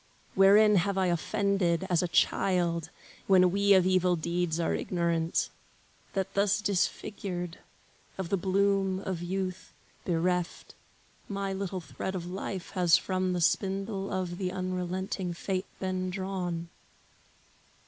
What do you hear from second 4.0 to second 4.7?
deeds